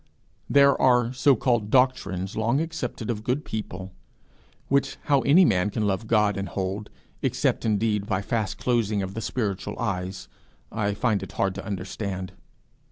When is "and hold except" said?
6.37-7.65